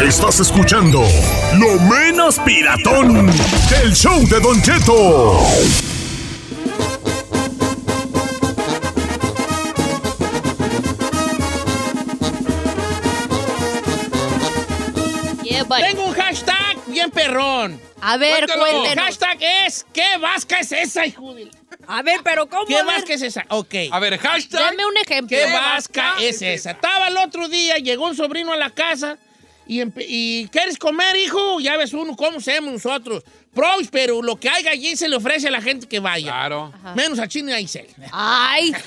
[0.00, 1.02] Estás escuchando
[1.58, 5.38] lo menos piratón del show de Don Cheto.
[15.42, 15.64] Yeah.
[15.64, 17.80] Tengo un hashtag bien perrón.
[18.00, 19.04] A ver, El cuéntenos.
[19.04, 21.50] hashtag es ¿Qué vasca es esa, hijo de la-
[21.86, 22.66] A ver, pero ¿cómo?
[22.66, 23.44] ¿Qué vasca es esa?
[23.48, 23.74] Ok.
[23.90, 24.60] A ver, hashtag.
[24.60, 25.36] Dame un ejemplo.
[25.36, 26.72] ¿Qué vasca es esa?
[26.72, 29.18] Estaba el otro día, llegó un sobrino a la casa
[29.78, 31.60] y, y ¿quieres comer, hijo?
[31.60, 33.22] Ya ves uno, ¿cómo hacemos nosotros?
[33.54, 36.30] Pros, pero lo que haya allí se le ofrece a la gente que vaya.
[36.30, 36.72] Claro.
[36.96, 37.86] Menos a Chino y a Isel.
[38.12, 38.72] Ay,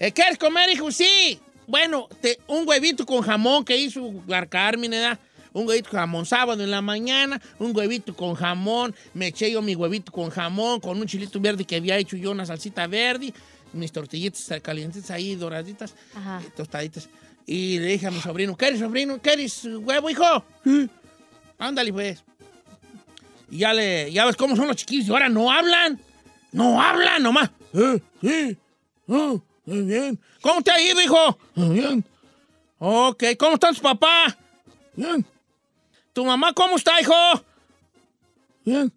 [0.00, 0.92] Eh, ¿Quieres comer, hijo?
[0.92, 1.40] Sí.
[1.66, 4.00] Bueno, te- un huevito con jamón que hizo
[4.48, 5.18] Carmen, ¿verdad?
[5.52, 9.60] Un huevito con jamón sábado en la mañana, un huevito con jamón, me eché yo
[9.60, 13.34] mi huevito con jamón, con un chilito verde que había hecho yo, una salsita verde,
[13.72, 16.40] mis tortillitas calientitas ahí, doraditas, Ajá.
[16.46, 17.08] eh, tostaditas.
[17.50, 19.18] Y le dije a mi sobrino, ¿quieres, sobrino?
[19.22, 20.44] ¿Quieres huevo, hijo?
[20.62, 20.86] Sí.
[21.58, 22.22] Ándale, pues.
[23.50, 25.98] Y ya, le, ya ves cómo son los chiquillos, y ahora no hablan.
[26.52, 27.50] No hablan, nomás.
[27.72, 28.58] Eh, sí.
[29.08, 30.20] Ah, muy bien.
[30.42, 31.38] ¿Cómo te ha ido, hijo?
[31.54, 32.04] Bien.
[32.78, 34.36] Ok, ¿cómo está tu papá?
[34.94, 35.24] Bien.
[36.12, 37.14] ¿Tu mamá cómo está, hijo?
[38.62, 38.92] Bien.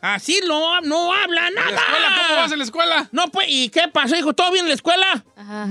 [0.00, 1.70] Así no, no habla ¿En nada.
[1.72, 2.08] la escuela?
[2.28, 3.08] ¿Cómo vas en la escuela?
[3.10, 4.32] No, pues, ¿y qué pasó, hijo?
[4.32, 5.24] ¿Todo bien en la escuela?
[5.36, 5.68] Ajá.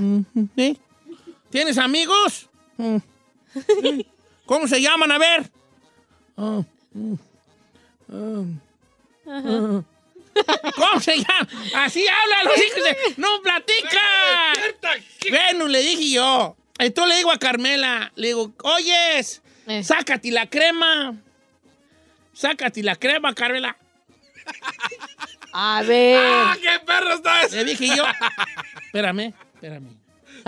[0.54, 0.78] ¿Sí?
[1.50, 2.48] ¿Tienes amigos?
[2.76, 2.96] Mm.
[4.46, 5.10] ¿Cómo se llaman?
[5.12, 5.50] A ver.
[6.36, 7.14] Ah, mm,
[8.12, 8.44] ah,
[9.28, 9.82] ah.
[10.76, 11.48] ¿Cómo se llaman?
[11.76, 12.96] Así hablan los hijos de...
[13.16, 15.00] ¡No platican!
[15.30, 16.56] Bueno, le dije yo.
[16.78, 19.82] Entonces le digo a Carmela, le digo, oyes, Eh.
[19.82, 21.16] sácate la crema.
[22.32, 23.76] Sácate la crema, Carmela.
[25.52, 27.56] A ver, ¡Ah, qué perro está ese!
[27.56, 28.04] Le dije yo.
[28.86, 29.88] Espérame, espérame.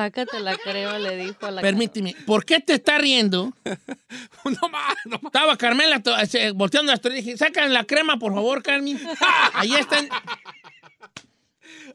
[0.05, 3.53] Sácate la crema, le dijo a la Permíteme, ¿por qué te está riendo?
[4.45, 5.25] No más, no más.
[5.27, 7.25] Estaba Carmela eh, volteando las tortillas.
[7.27, 8.99] Dije, sacan la crema, por favor, Carmen.
[9.53, 10.09] Ahí están.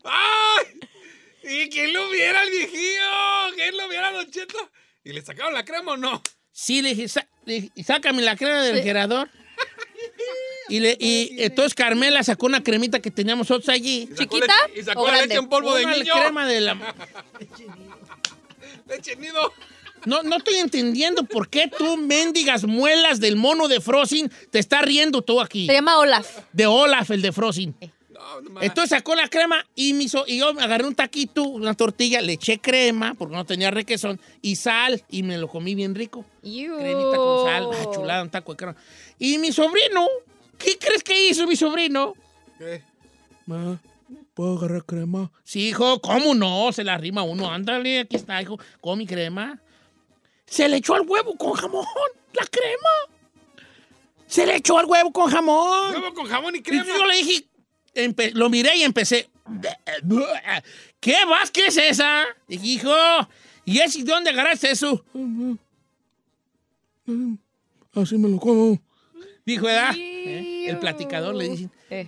[0.03, 0.65] ¡Ay!
[1.43, 3.55] ¿Y quién lo viera al viejillo?
[3.55, 4.57] ¿Quién lo viera, Don Cheto?
[5.03, 6.21] ¿Y le sacaron la crema o no?
[6.51, 8.83] Sí, le dije, "Sa- le dije, sácame la crema del.
[10.67, 14.09] Y, le, y entonces Carmela sacó una cremita que teníamos nosotros allí.
[14.11, 16.13] Y ¿Chiquita Y sacó o la leche en polvo de niño.
[16.15, 16.95] crema de la...
[18.87, 19.53] Leche nido.
[20.05, 24.83] No, no estoy entendiendo por qué tú, mendigas muelas del mono de Frozen, te estás
[24.83, 25.65] riendo tú aquí.
[25.65, 26.41] Se llama Olaf.
[26.53, 27.75] De Olaf, el de Frozen.
[28.09, 28.63] No, no más.
[28.63, 32.33] Entonces sacó la crema y, me hizo- y yo agarré un taquito, una tortilla, le
[32.33, 36.23] eché crema, porque no tenía requesón, y sal, y me lo comí bien rico.
[36.43, 36.77] Iu.
[36.77, 38.75] Cremita con sal, ah, chulada, un taco de crema.
[39.17, 40.07] Y mi sobrino,
[40.59, 42.13] ¿qué crees que hizo mi sobrino?
[42.59, 42.83] ¿Qué?
[43.47, 43.79] Ma,
[44.35, 45.31] ¿puedo agarrar crema?
[45.43, 46.71] Sí, hijo, ¿cómo no?
[46.71, 49.59] Se la rima uno, ándale, aquí está, hijo, con mi crema.
[50.45, 51.85] Se le echó al huevo con jamón,
[52.33, 53.63] la crema.
[54.27, 55.93] Se le echó al huevo con jamón.
[55.93, 56.85] Huevo con jamón y Y crema.
[56.85, 57.47] yo le dije,
[57.95, 59.29] empe- lo miré y empecé.
[60.99, 61.49] ¿Qué vas?
[61.51, 62.25] ¿Qué es esa?
[62.47, 62.91] Dije, hijo,
[63.65, 65.03] ¿y ese de dónde agarraste eso?
[67.93, 68.79] Así me lo como.
[69.45, 69.93] Dijo, ¿verdad?
[69.95, 70.65] ¿Eh?
[70.69, 72.07] El platicador le dice, Eh.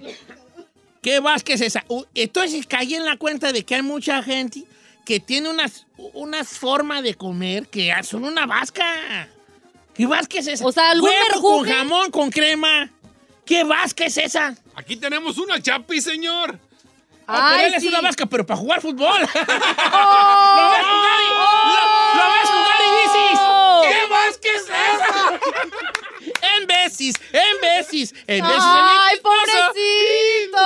[1.08, 1.42] ¿Qué vas?
[1.42, 1.86] ¿Qué es esa?
[2.14, 4.66] Entonces caí en la cuenta de que hay mucha gente
[5.06, 9.30] que tiene unas, unas formas de comer que son una vasca.
[9.94, 10.66] ¿Qué vasca es esa?
[10.66, 12.92] O sea, ¿algún Huevo con jamón, con crema.
[13.46, 14.54] ¿Qué vasca es esa?
[14.76, 16.60] Aquí tenemos una chapi, señor.
[17.26, 17.88] Ah, pero él es sí.
[17.88, 19.22] una vasca, pero para jugar fútbol.
[19.94, 20.58] ¡Oh!
[20.58, 23.82] ¡Lo ves jugar y, lo, lo ves jugar y dices, ¡Oh!
[23.82, 25.40] ¿qué vasca es esa?
[26.42, 28.62] en veces, en veces, en veces.
[28.62, 29.36] ¡Ay, en mi esposo.
[30.52, 30.58] pobrecito!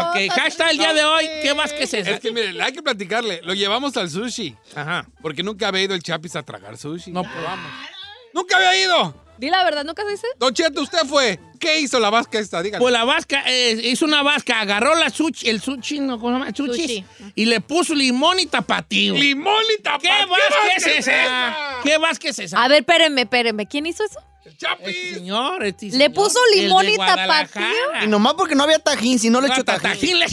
[0.00, 2.10] Ok, hashtag el día de hoy, ¿qué vasca es esa?
[2.10, 3.40] Es que, mire, hay que platicarle.
[3.42, 4.54] Lo llevamos al sushi.
[4.74, 5.06] Ajá.
[5.22, 7.10] Porque nunca había ido el Chapis a tragar sushi.
[7.10, 7.70] No probamos.
[8.32, 9.24] ¡Nunca había ido!
[9.38, 10.26] Di la verdad, ¿nunca se dice?
[10.38, 11.40] Don Cheto, usted fue.
[11.58, 12.62] ¿Qué hizo la vasca esta?
[12.62, 12.80] Dígale.
[12.80, 16.20] Pues la vasca eh, hizo una vasca, agarró la sushi, el sushi, ¿no?
[16.20, 16.54] ¿Cómo se llama?
[16.54, 16.82] Sushi.
[16.82, 17.32] Sushi.
[17.34, 19.14] Y le puso limón y tapatío.
[19.14, 20.10] ¡Limón y tapatío!
[20.10, 21.56] ¿Qué vasca es esa?
[21.82, 22.62] ¿Qué vasca es esa?
[22.62, 23.66] A ver, espérenme, espérenme.
[23.66, 24.20] ¿Quién hizo eso?
[24.80, 27.64] ¡El Este señor, este ¿Le puso limón y tapatío?
[28.02, 29.82] Y nomás porque no había tajín, si no le ta- tajín.
[29.82, 30.26] tajín le-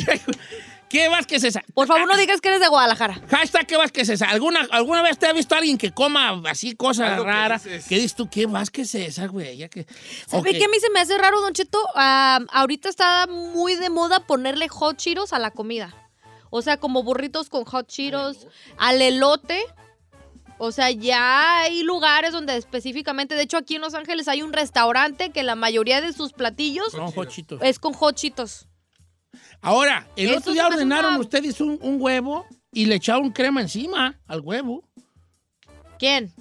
[0.89, 1.63] ¿Qué vasca es esa?
[1.73, 3.21] Por favor, no digas que eres de Guadalajara.
[3.29, 4.25] Hashtag, ¿qué vasca es esa?
[4.29, 7.63] ¿Alguna, ¿Alguna vez te ha visto alguien que coma así cosas Algo que raras?
[7.63, 7.85] dices.
[7.87, 8.29] ¿Qué dices tú?
[8.29, 9.55] ¿Qué vasca es esa, güey?
[9.55, 9.85] Ya que...
[10.27, 10.57] ¿Sabe Ok.
[10.57, 11.79] qué a mí se me hace raro, Don Cheto?
[11.95, 15.95] Ah, ahorita está muy de moda ponerle hot Cheetos a la comida.
[16.49, 18.47] O sea, como burritos con hot Cheetos,
[18.77, 19.63] al elote.
[20.63, 24.53] O sea, ya hay lugares donde específicamente, de hecho aquí en Los Ángeles hay un
[24.53, 27.59] restaurante que la mayoría de sus platillos jochito.
[27.63, 28.67] es con hot Cheetos.
[29.59, 33.59] Ahora, el Eso otro día ordenaron una- ustedes un, un huevo y le echaron crema
[33.61, 34.83] encima al huevo.
[35.97, 36.31] ¿Quién?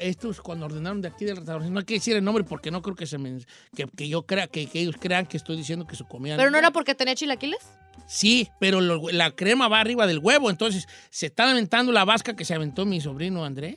[0.00, 2.82] Estos cuando ordenaron de aquí del restaurante, no hay que decir el nombre porque no
[2.82, 3.38] creo que se me,
[3.74, 6.50] que, que yo crea, que, que ellos crean que estoy diciendo que su comida ¿Pero
[6.50, 7.60] no era porque tenía chilaquiles?
[8.06, 12.34] Sí, pero lo- la crema va arriba del huevo, entonces se está aventando la vasca
[12.34, 13.76] que se aventó mi sobrino Andrés.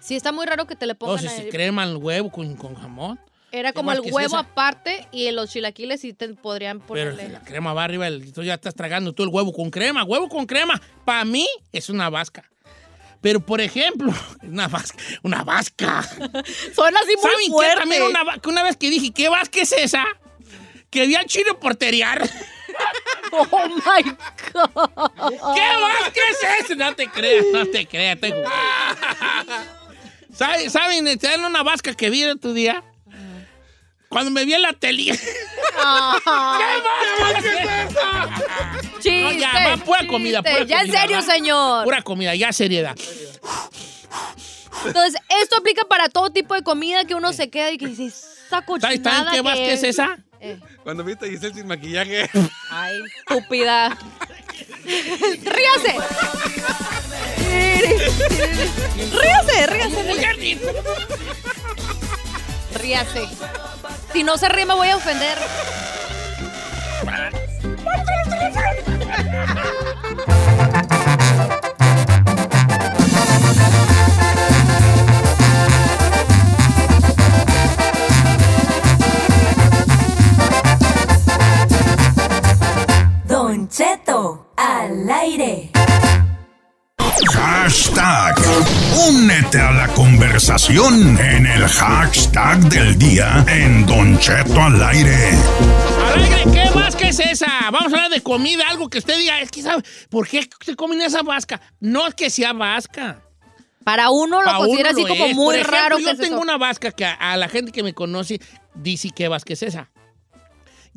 [0.00, 1.50] Sí, está muy raro que te le pongan Entonces se ahí.
[1.50, 3.18] crema el huevo con, con jamón,
[3.50, 4.38] Era ¿Qué como el huevo esa?
[4.40, 7.28] aparte y los chilaquiles sí te podrían pero ponerle.
[7.30, 10.04] la crema va arriba, entonces ya estás tragando tú el huevo con crema.
[10.04, 12.44] Huevo con crema, para mí es una vasca.
[13.20, 14.12] Pero, por ejemplo,
[14.42, 16.02] una vasca, una vasca.
[16.74, 17.76] Suena así muy ¿Saben qué?
[17.76, 20.04] También una, una vez que dije, ¿qué vasca es esa?
[20.90, 22.28] Que vi al chino porteriar.
[23.30, 24.02] Oh my
[24.52, 25.54] God.
[25.54, 26.74] ¿Qué vasca es esa?
[26.76, 28.18] No te creas, no te creas.
[28.20, 28.48] jugando.
[30.32, 30.70] ¿Saben?
[30.70, 31.20] ¿Saben?
[31.20, 32.84] ¿Saben una vasca que vi en tu día?
[34.08, 35.18] Cuando me vi en la tele.
[39.10, 39.22] Chiste.
[39.22, 41.22] No, ya, va, pura comida, pura Ya en serio, va.
[41.22, 41.84] señor.
[41.84, 42.96] Pura comida, ya seriedad.
[44.86, 48.06] Entonces, esto aplica para todo tipo de comida que uno se queda y que dice,
[48.06, 50.18] esa cochinada ¿Saben saben qué que vasca es esa?
[50.40, 52.30] Eh, Cuando viste a Giselle sin maquillaje.
[52.70, 52.96] ay,
[53.28, 53.98] estúpida.
[54.84, 55.96] ríase.
[59.10, 60.58] ríase, ríase,
[62.74, 63.28] ríase.
[64.12, 65.36] Si no se ríe me voy a ofender.
[83.26, 85.70] Don Cheto al aire.
[87.32, 88.36] Hashtag.
[89.08, 95.30] Únete a la conversación en el hashtag del día en Don Cheto al aire.
[96.12, 96.57] Al aire,
[96.98, 97.46] ¿qué es esa?
[97.70, 100.74] Vamos a hablar de comida, algo que usted diga, es que sabe, ¿por qué se
[100.74, 101.60] comen esa vasca?
[101.80, 103.22] No es que sea vasca.
[103.84, 105.34] Para uno lo considera uno así lo como es.
[105.34, 107.82] muy Por ejemplo, raro Yo que tengo una vasca que a, a la gente que
[107.82, 108.40] me conoce
[108.74, 109.90] dice qué vasca es esa.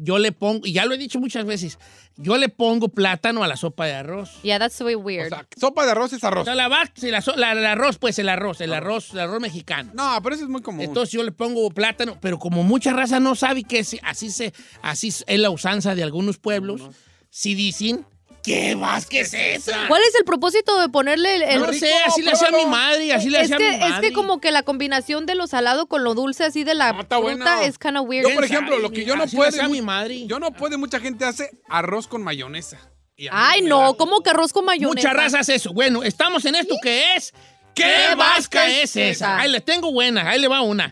[0.03, 1.77] Yo le pongo, y ya lo he dicho muchas veces,
[2.17, 4.31] yo le pongo plátano a la sopa de arroz.
[4.41, 5.29] Yeah, that's way O weird.
[5.29, 6.45] sea, sopa de arroz es O arroz.
[6.45, 6.67] sea, la
[7.11, 9.91] la so- la- el arroz, pues el arroz, el arroz, el arroz mexicano.
[9.93, 10.81] No, pero eso es muy común.
[10.81, 15.07] Entonces yo le pongo plátano, pero como mucha raza no sabe que así, se, así
[15.09, 16.81] es la usanza de algunos pueblos,
[17.29, 18.03] si dicen,
[18.43, 19.87] ¿qué vasca es esa?
[19.87, 22.65] ¿Cuál es el propósito de ponerle el, el No sé, así le hacía a mi
[22.65, 23.95] madre, así le es hacía a que, mi madre.
[23.95, 26.93] es que como que la combinación de lo salado con lo dulce así de la
[26.93, 27.61] No, está fruta bueno.
[27.61, 28.27] es kind of weird.
[28.27, 29.49] Yo, por ejemplo, lo que yo no Así le puedo.
[29.49, 30.25] hacía a mi madre.
[30.27, 32.77] Yo no puedo, mucha gente hace arroz con mayonesa.
[33.15, 35.09] Y a mí Ay, me no, da- ¿cómo que arroz con mayonesa?
[35.09, 35.73] Mucha raza hace eso.
[35.73, 37.33] Bueno, estamos en esto que es.
[37.75, 39.37] ¿Qué, vasca es esa?
[39.39, 40.91] Ahí le tengo buena, ahí le va una.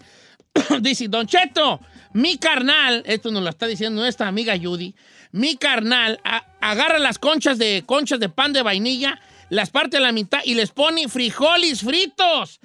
[0.82, 1.80] Dice, Don Cheto,
[2.14, 4.96] mi carnal, esto nos lo está diciendo nuestra amiga Judy,
[5.32, 10.00] mi carnal a- agarra las conchas de, conchas de pan de vainilla, las parte a
[10.00, 12.60] la mitad y les pone frijoles fritos.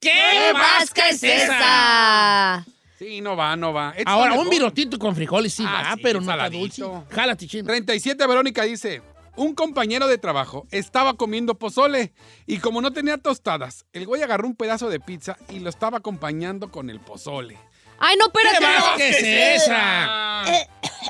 [0.00, 2.64] ¿Qué, ¿Qué vasca es esa?
[2.98, 3.94] Sí, no va, no va.
[4.04, 6.82] Ahora, un virotito con frijoles sí Ah, va, sí, pero no está dulce.
[7.10, 7.64] Jálate, chino.
[7.66, 9.02] 37 Verónica dice,
[9.36, 12.12] un compañero de trabajo estaba comiendo pozole
[12.46, 15.98] y como no tenía tostadas, el güey agarró un pedazo de pizza y lo estaba
[15.98, 17.58] acompañando con el pozole.
[17.98, 18.64] Ay, no, ¿Qué espérate.
[18.64, 20.44] vasca es esa?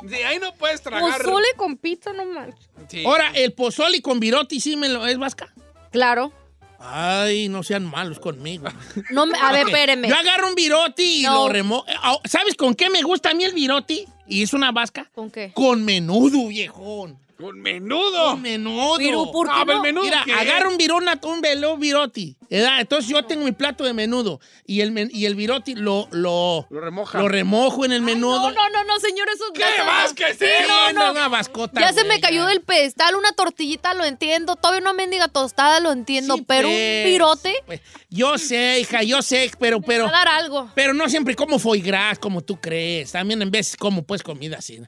[0.09, 1.17] Sí, ahí no puedes tragar.
[1.17, 2.69] Pozole con pizza, no manches.
[2.89, 3.03] Sí.
[3.05, 5.53] Ahora, el pozole con viroti sí me lo es vasca.
[5.91, 6.31] Claro.
[6.79, 8.67] Ay, no sean malos conmigo.
[9.11, 10.09] No me- a ver, espéreme.
[10.09, 11.47] Yo agarro un viroti y No.
[11.47, 11.85] lo remo...
[11.87, 14.05] eh, ah, ¿Sabes con qué me gusta a mí el viroti?
[14.27, 15.09] Y es una vasca.
[15.15, 15.51] ¿Con qué?
[15.53, 17.17] Con menudo, viejón.
[17.43, 18.31] Con menudo.
[18.31, 18.95] Con menudo.
[18.97, 19.85] Pero, ¿por qué No, pero no?
[19.85, 20.33] el menudo Mira, ¿qué?
[20.33, 22.37] agarro un virona, un velo viroti.
[22.49, 22.81] ¿verdad?
[22.81, 26.67] Entonces yo tengo mi plato de menudo y el, men- y el viroti lo, lo,
[26.69, 27.19] Lo remoja.
[27.19, 28.37] lo remojo en el menudo.
[28.39, 31.11] No, no, no, no, señor, eso ¿Qué vasca es Sí, no, no.
[31.11, 32.49] una vascota, Ya se me cayó ya.
[32.49, 34.55] del pedestal una tortillita, lo entiendo.
[34.55, 36.35] Todavía una mendiga tostada, lo entiendo.
[36.35, 37.05] Sí, pero pues.
[37.05, 40.69] un pirote Pues, yo sé, hija, yo sé, pero, pero, va a dar algo.
[40.75, 43.11] pero no siempre como foie gras, como tú crees.
[43.13, 44.79] También en veces como pues comida así.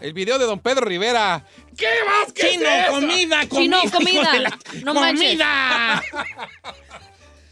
[0.00, 1.42] El video de don Pedro Rivera.
[1.76, 3.80] ¿Qué más que Chino, es comida, comida.
[3.80, 4.38] Chino, comida.
[4.40, 5.30] la- No manches.
[5.30, 6.02] ¡Comida!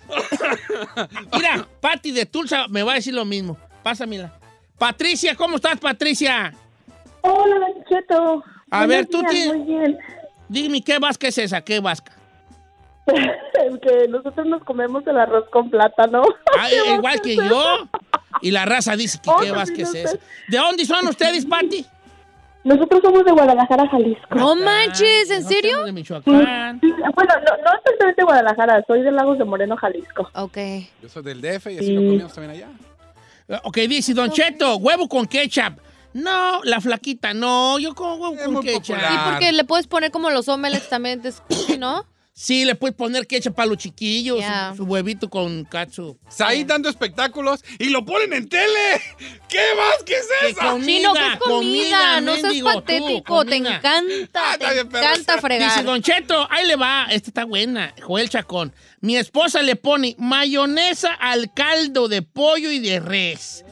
[1.33, 3.57] Mira, Patti de Tulsa me va a decir lo mismo.
[3.83, 4.33] Pásamela.
[4.79, 6.53] Patricia, ¿cómo estás, Patricia?
[7.23, 8.45] Hola, Cheto.
[8.71, 9.99] A Buenos ver, tú tienes- Muy bien.
[10.49, 11.63] Dime, ¿qué vasca es esa?
[11.63, 12.13] ¿Qué vasca?
[13.07, 16.23] El que nosotros nos comemos el arroz con plátano.
[16.59, 17.89] Ah, ¿Qué igual que yo.
[18.41, 20.19] Y la raza dice que qué vasca es esa.
[20.49, 21.85] ¿De dónde son ustedes, Patti?
[22.65, 24.35] Nosotros somos de Guadalajara, Jalisco.
[24.35, 25.85] No manches, ¿en serio?
[25.85, 26.81] De Michoacán.
[26.81, 30.29] Sí, Bueno, no, no exactamente de Guadalajara, soy de Lagos de Moreno, Jalisco.
[30.35, 30.57] Ok.
[31.03, 31.93] Yo soy del DF y así Sí.
[31.93, 33.61] lo comíamos también allá.
[33.65, 35.79] Ok, dice Don Cheto, huevo con ketchup.
[36.15, 38.97] No, la flaquita, no, yo como huevo Es con ketchup.
[38.97, 39.11] popular.
[39.13, 42.07] Sí, porque le puedes poner como los omelets también, es- ¿sí, ¿no?
[42.37, 46.19] Sí, le puedes poner ketchup para los chiquillos, su, su huevito con katsu.
[46.41, 49.01] Ahí dando espectáculos y lo ponen en tele.
[49.49, 50.61] ¿Qué más que es ¿Qué eso?
[50.61, 50.85] comida?
[50.85, 52.21] Chino, ¿qué es comida?
[52.21, 53.45] no seas mendigo, tú, patético.
[53.45, 55.85] te encanta, Ah, te encanta Dice fregar.
[55.85, 58.75] Don Cheto, ahí le va, esta está buena, Joel Chacón.
[59.01, 63.65] Mi esposa le pone mayonesa al caldo de pollo y de res.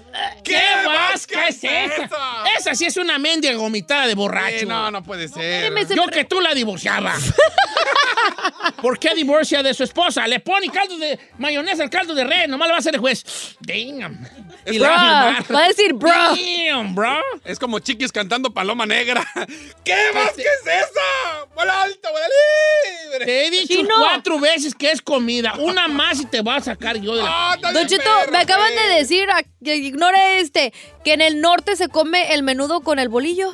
[0.45, 2.45] ¿Qué, vasca es esa?
[2.63, 2.71] Eso?
[2.71, 4.67] Esa sí es una mendiga gomitada de borracho.
[4.67, 5.73] No, no puede ser.
[5.87, 7.15] se- Yo que tú la divorciaba.
[8.81, 10.27] ¿Por qué divorcia de su esposa?
[10.27, 12.49] Le pone caldo de mayonesa al caldo de res.
[12.49, 13.25] Nomás le va a hacer el juez.
[13.61, 14.27] Damn.
[14.67, 16.11] Y le va a Bro, va a decir, bro.
[16.11, 17.21] Damn, bro.
[17.45, 19.25] Es como chiquis cantando Paloma Negra.
[19.85, 21.45] ¿Qué más que es esa?
[21.55, 23.25] ¡Vuela alto, vuela libre!
[23.27, 23.95] Te he dicho Chino.
[23.99, 25.55] cuatro veces que es comida.
[25.59, 27.53] Una más y te va a sacar yo de la...
[27.55, 28.87] Está Don perro, me acaban pues.
[28.89, 30.73] de decir, ah, que ignore este,
[31.05, 33.51] que en el norte se come el menudo con el bolillo.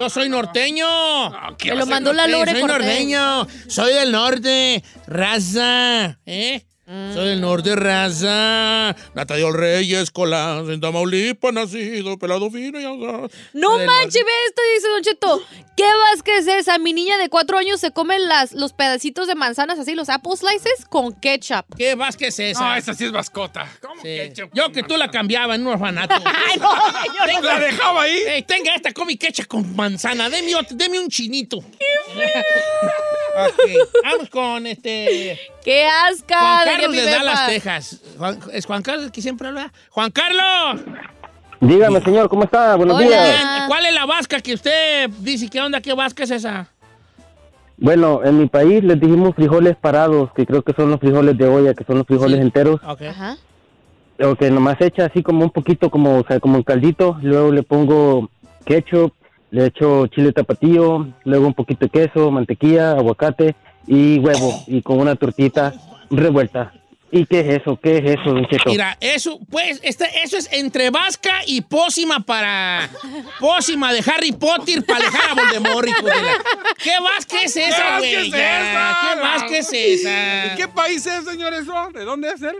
[0.00, 0.86] Yo soy norteño.
[0.88, 3.46] Ah, ¿qué Me lo mandó la Sí, Lore soy norteño.
[3.68, 4.82] Soy del norte.
[5.06, 6.18] Raza.
[6.24, 6.64] ¿Eh?
[6.86, 8.94] Soy del norte, raza.
[9.14, 12.84] Natalia Reyes, Colás, en Tamaulipas, nacido, pelado fino y.
[12.84, 15.42] No Soy manches, ve esto, dice Don Cheto.
[15.76, 16.78] ¿Qué Vázquez es esa?
[16.78, 20.36] Mi niña de cuatro años se come las, los pedacitos de manzanas así, los apple
[20.36, 21.64] slices, con ketchup.
[21.76, 22.60] ¿Qué Vázquez es esa?
[22.68, 23.66] No, esa sí es mascota.
[23.80, 24.08] ¿Cómo Sí.
[24.08, 24.50] ketchup?
[24.52, 26.14] Yo que tú la cambiaba en un orfanato.
[26.24, 26.70] Ay, no,
[27.30, 27.44] señor.
[27.44, 28.44] La dejaba ahí.
[28.46, 30.28] Tenga esta come ketchup con manzana.
[30.28, 31.56] Deme, deme un chinito.
[33.36, 33.58] Ok,
[34.04, 35.40] Vamos con este.
[35.64, 36.38] ¡Qué asca!
[36.80, 37.10] Carlos de.
[37.10, 38.00] Dallas, Texas.
[38.18, 39.72] Juan- ¿Es Juan Carlos el que siempre habla?
[39.90, 40.82] ¡Juan Carlos!
[41.60, 42.74] Dígame, señor, ¿cómo está?
[42.76, 43.06] Buenos Hola.
[43.06, 43.64] días.
[43.68, 45.48] ¿Cuál es la vasca que usted dice?
[45.48, 45.80] ¿Qué onda?
[45.80, 46.68] ¿Qué vasca es esa?
[47.76, 51.46] Bueno, en mi país les dijimos frijoles parados, que creo que son los frijoles de
[51.48, 52.42] olla, que son los frijoles Sí.
[52.42, 53.02] enteros, Ok.
[53.02, 53.36] Ajá.
[54.22, 57.50] o que nomás echa así como un poquito, como, o sea, como un caldito, luego
[57.50, 58.30] le pongo
[58.64, 59.12] ketchup,
[59.50, 63.56] le echo chile tapatío, luego un poquito de queso, mantequilla, aguacate
[63.88, 65.74] y huevo, y con una tortita
[66.10, 66.72] revuelta.
[67.10, 67.78] ¿Y qué es eso?
[67.80, 68.70] ¿Qué es eso, don Cheto?
[68.70, 72.90] Mira, eso, pues, este, eso es entre vasca y pócima para.
[73.38, 76.38] Pócima de Harry Potter para alejar a Voldemort, hijo de la-
[76.82, 78.14] ¿Qué vasca es esa, vasca güey?
[78.14, 78.98] es Ya, esa?
[79.14, 80.10] ¿Qué vasca es esa?
[80.10, 81.72] ¿De qué país es, señor, eso?
[81.94, 82.56] ¿De dónde es él?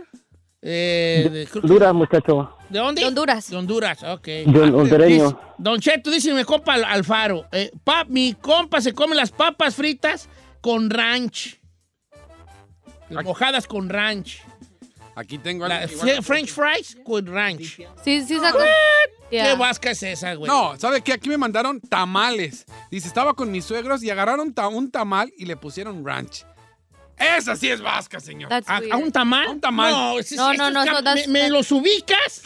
[0.61, 2.57] Eh, de, creo que- Honduras, muchacho.
[2.69, 3.01] ¿de dónde?
[3.01, 3.49] De Honduras.
[3.49, 4.27] De Honduras, ok.
[4.47, 5.23] Yo, hondureño.
[5.25, 7.45] Dice- Don Cheto dice mi compa Al- Alfaro.
[7.51, 10.29] eh, pa- mi compa se come las papas fritas
[10.61, 11.59] con ranch.
[13.09, 14.41] Mojadas con ranch.
[15.15, 17.77] Aquí tengo algo igual- French fries con ranch.
[18.03, 18.59] Sí, sí, sacó.
[19.29, 20.49] ¿Qué vasca es esa, güey?
[20.49, 21.13] No, ¿sabe qué?
[21.13, 22.65] Aquí me mandaron tamales.
[22.91, 26.45] Dice, estaba con mis suegros y agarraron ta- un tamal y le pusieron ranch.
[27.17, 28.51] Esa sí es vasca, señor.
[28.53, 29.47] ¿A, un tamal?
[29.47, 29.91] A un tamal.
[29.91, 32.41] No, es- No, es- no, es- no, es- so that's- me, me los ubicas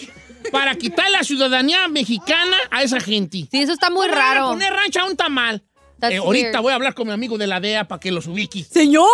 [0.51, 3.47] para quitar la ciudadanía mexicana a esa gente.
[3.51, 4.49] Sí, eso está muy ¿Cómo le van a raro.
[4.49, 5.63] poner rancho a un tamal.
[6.01, 8.63] Eh, ahorita voy a hablar con mi amigo de la DEA para que los ubique.
[8.63, 9.07] ¡Señor!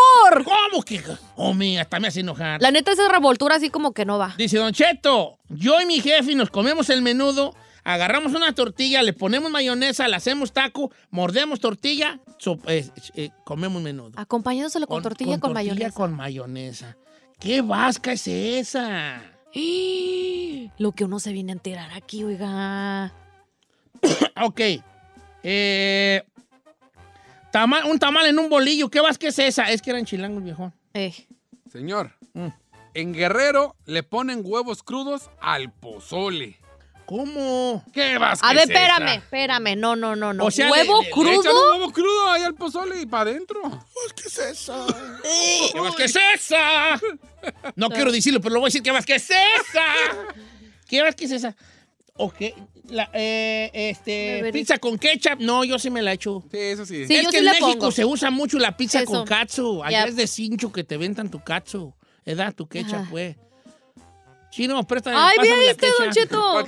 [0.44, 1.02] ¿Cómo que?
[1.36, 2.62] Hombre, hasta me hace enojar.
[2.62, 4.36] La neta, esa revoltura así como que no va.
[4.38, 9.14] Dice Don Cheto, yo y mi jefe nos comemos el menudo, agarramos una tortilla, le
[9.14, 14.12] ponemos mayonesa, le hacemos taco, mordemos tortilla, so- eh, eh, comemos menudo.
[14.16, 15.92] Acompañándoselo con, tortilla con, mayonesa.
[15.92, 16.96] con mayonesa.
[17.40, 19.22] ¿Qué vasca es esa?
[20.78, 23.14] Lo que uno se viene a enterar aquí, oiga.
[24.44, 24.62] Ok.
[25.44, 26.24] Eh,
[27.56, 28.90] tamal- un tamal en un bolillo.
[28.90, 29.72] ¿Qué vasca es esa?
[29.72, 30.74] Es que eran chilangos, viejo.
[30.94, 31.14] Eh.
[31.72, 32.48] Señor, Mm.
[32.94, 36.58] en Guerrero le ponen huevos crudos al pozole.
[37.06, 37.84] ¿Cómo?
[37.94, 38.80] ¿Qué vasca A ver, es esa?
[38.80, 39.76] espérame, espérame.
[39.78, 40.46] No, no, no, no.
[40.46, 41.42] O sea, ¿Huevo le- le- le Le crudo?
[41.42, 43.62] echan un huevo crudo ahí al pozole y para adentro.
[44.16, 44.86] ¿Qué es esa?
[45.72, 47.00] ¿Qué vasca es esa?
[47.76, 48.82] No quiero decirlo, pero lo voy a decir.
[48.82, 49.84] ¿Qué vasca es esa?
[50.88, 51.56] ¿Qué vasca es esa?
[52.18, 52.36] Ok.
[52.90, 55.40] La, eh, este, pizza con ketchup.
[55.40, 56.44] No, yo sí me la echo.
[56.52, 57.08] Sí, eso sí.
[57.08, 57.92] Sí, es yo que sí en México pongo.
[57.92, 59.12] se usa mucho la pizza Eso.
[59.12, 59.84] con katsu.
[59.84, 60.10] Allá Yep.
[60.10, 61.94] es de cincho que te ventan tu katsu.
[62.24, 62.54] ¿Edad?
[62.56, 63.12] Tu ketchup, Ajá.
[64.56, 64.68] Pues.
[64.68, 65.18] Chino, préstame.
[65.20, 66.12] Ay, la este, Don.
[66.12, 66.64] Cheto.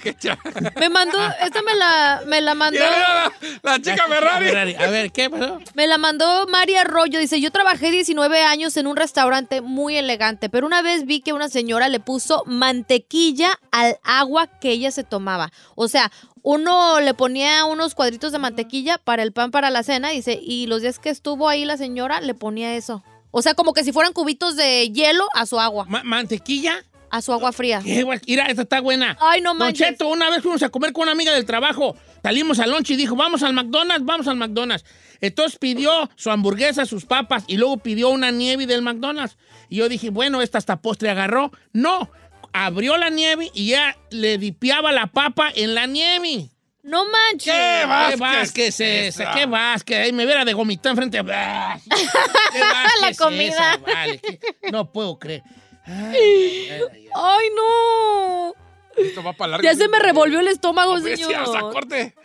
[0.80, 2.80] Me mandó, esta me la, me la mandó.
[2.80, 3.32] La,
[3.64, 4.76] la chica Ferrari.
[4.76, 5.60] A ver, ¿qué pasó?
[5.74, 7.20] Me la mandó María Arroyo.
[7.20, 11.34] Dice, yo trabajé 19 años en un restaurante muy elegante, pero una vez vi que
[11.34, 15.52] una señora le puso mantequilla al agua que ella se tomaba.
[15.76, 16.12] O sea,
[16.44, 20.68] uno le ponía unos cuadritos de mantequilla para el pan para la cena, dice, y
[20.68, 23.04] los días que estuvo ahí la señora le ponía eso.
[23.32, 26.84] O sea, como que si fueran cubitos de hielo a su agua, Ma- ¿Mantequilla?
[27.10, 27.82] A su agua fría.
[27.84, 28.06] ¿Qué?
[28.28, 29.18] Mira, esta está buena.
[29.20, 29.90] Ay, no Don manches.
[29.90, 31.96] Cheto, una vez fuimos a comer con una amiga del trabajo.
[32.24, 34.86] Salimos al lunch y dijo, vamos al McDonald's, vamos al McDonald's.
[35.22, 39.38] Entonces pidió su hamburguesa, sus papas y luego pidió una nieve del McDonald's.
[39.70, 41.52] Y yo dije, bueno, esta hasta postre agarró.
[41.74, 42.12] No,
[42.54, 46.50] abrió la nieve y ya le dipiaba la papa en la nieve.
[46.84, 47.54] No manches.
[47.54, 48.20] ¿Qué Vázquez?
[48.20, 48.80] Vázquez?
[48.80, 49.24] esa?
[49.26, 49.32] Esa.
[49.34, 49.98] ¿Qué Vázquez?
[50.06, 51.20] Ahí me viera de gomitón enfrente.
[51.34, 51.78] ¡Ah!
[51.84, 53.74] ¿Qué Vázquez La es comida.
[53.74, 53.78] esa?
[53.78, 54.22] Vale,
[54.72, 55.44] no puedo creer.
[55.88, 58.54] Ay, no.
[58.98, 59.64] Esto va para largo.
[59.64, 61.74] Ya se me revolvió el estómago, Hombre, sí, hasta señor.
[61.74, 62.16] corte.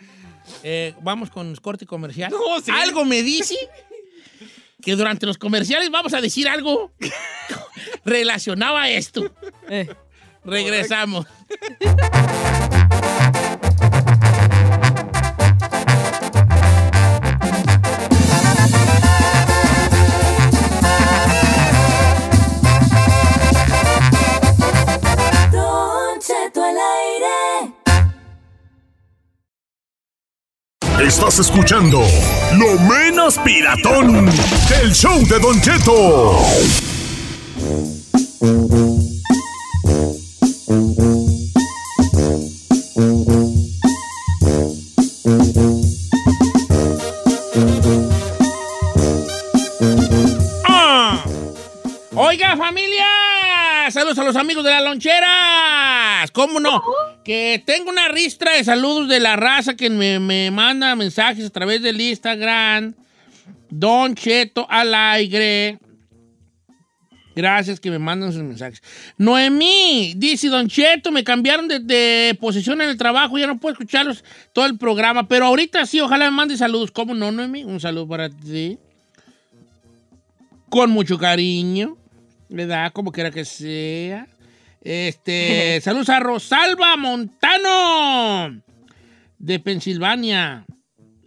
[0.63, 2.31] Eh, vamos con corte comercial.
[2.31, 2.71] No, sí.
[2.71, 3.55] Algo me dice
[4.81, 6.91] que durante los comerciales vamos a decir algo
[8.05, 9.31] relacionado a esto.
[9.69, 9.87] Eh.
[10.43, 11.25] Regresamos.
[31.01, 32.01] Estás escuchando
[32.53, 34.25] lo menos piratón
[34.69, 36.37] del show de Don Cheto.
[50.65, 51.23] ¡Ah!
[52.15, 53.12] Oiga, familia.
[54.03, 56.29] Saludos a los amigos de las loncheras.
[56.31, 56.83] ¿Cómo no?
[57.23, 61.49] Que tengo una ristra de saludos de la raza que me, me manda mensajes a
[61.49, 62.95] través del Instagram.
[63.69, 64.93] Don Cheto al.
[67.33, 68.83] Gracias que me mandan sus mensajes.
[69.17, 73.71] Noemí, dice Don Cheto, me cambiaron de, de posición en el trabajo, ya no puedo
[73.71, 76.91] escucharlos todo el programa, pero ahorita sí, ojalá me mande saludos.
[76.91, 77.63] ¿Cómo no, Noemí?
[77.63, 78.77] Un saludo para ti
[80.73, 81.97] con mucho cariño,
[82.53, 82.93] ¿verdad?
[82.93, 84.27] Como quiera que sea.
[84.81, 88.61] Este, saludos a Rosalba Montano
[89.39, 90.65] de Pensilvania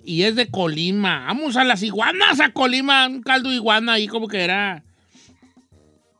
[0.04, 1.25] y es de Colima.
[1.26, 4.85] Vamos a las iguanas a Colima, un caldo de iguana ahí como que era.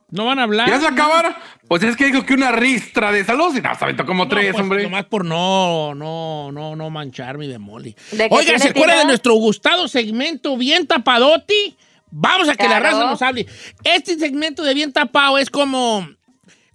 [0.09, 0.69] No van a hablar.
[0.69, 1.33] ¿Ya se acabaron?
[1.67, 4.29] Pues es que dijo que una ristra de saludos y no, se aventó como No,
[4.29, 4.83] tres, pues, hombre.
[4.83, 7.95] Nomás por no, no, no, no manchar mi demoli.
[8.11, 11.77] ¿De que Oiga, ¿se acuerda de nuestro gustado segmento bien tapadoti?
[12.19, 13.45] Vamos a que la raza nos hable.
[13.83, 16.07] Este segmento de bien tapado es como,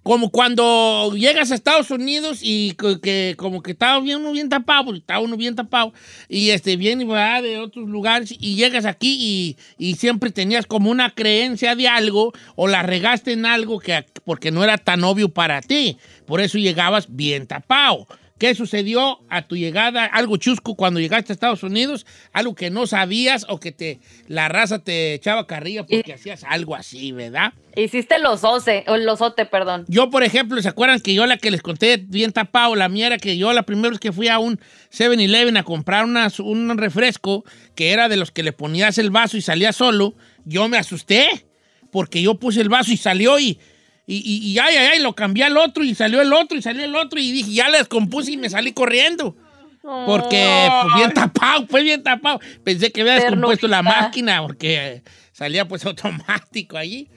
[0.01, 4.47] como cuando llegas a Estados Unidos y que, que como que estaba bien, uno bien
[4.47, 5.91] tapado, porque uno bien tapado,
[6.29, 7.05] y este viene
[7.41, 12.31] de otros lugares y llegas aquí y, y siempre tenías como una creencia de algo
[12.55, 15.97] o la regaste en algo que porque no era tan obvio para ti.
[16.25, 18.07] Por eso llegabas bien tapado.
[18.43, 20.03] ¿Qué sucedió a tu llegada?
[20.03, 24.49] Algo chusco cuando llegaste a Estados Unidos, algo que no sabías o que te la
[24.49, 27.53] raza te echaba carrilla porque hacías algo así, ¿verdad?
[27.77, 29.85] Hiciste los oce, o el losote, perdón.
[29.87, 33.07] Yo, por ejemplo, ¿se acuerdan que yo la que les conté bien tapado, la mía
[33.07, 34.59] era que yo la primera vez que fui a un
[34.91, 39.37] 7-Eleven a comprar unas- un refresco, que era de los que le ponías el vaso
[39.37, 41.45] y salía solo, yo me asusté,
[41.93, 43.57] porque yo puse el vaso y salió y,
[44.05, 46.61] y, y, y ay, ay, ay, lo cambié al otro y salió el otro y
[46.61, 49.35] salió el otro y dije, ya le descompuse y me salí corriendo.
[49.81, 52.39] Porque pues, bien tapado, fue bien tapado.
[52.63, 57.09] Pensé que había descompuesto la máquina porque salía pues automático allí.